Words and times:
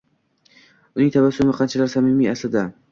Uning 1.01 1.13
tabassumi 1.17 1.57
qanchalar 1.61 1.95
samimiy 1.97 2.35
aslida? 2.37 2.71